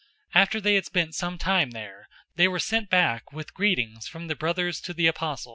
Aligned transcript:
015:033 0.33 0.41
After 0.41 0.59
they 0.61 0.73
had 0.73 0.85
spent 0.85 1.13
some 1.13 1.37
time 1.37 1.69
there, 1.69 2.09
they 2.35 2.47
were 2.47 2.57
sent 2.57 2.89
back 2.89 3.31
with 3.31 3.53
greetings 3.53 4.07
from 4.07 4.25
the 4.29 4.35
brothers 4.35 4.81
to 4.81 4.95
the 4.95 5.05
apostles. 5.05 5.49